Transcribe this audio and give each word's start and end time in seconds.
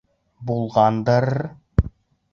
Булғанды-ы-ыр... 0.51 1.31